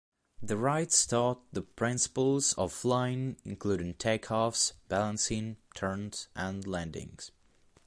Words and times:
The 0.41 0.57
Wrights 0.57 1.05
taught 1.05 1.53
the 1.53 1.61
principles 1.61 2.53
of 2.53 2.73
flying, 2.73 3.37
including 3.45 3.93
take-offs, 3.93 4.73
balancing, 4.87 5.57
turns, 5.75 6.27
and 6.35 6.65
landings. 6.65 7.29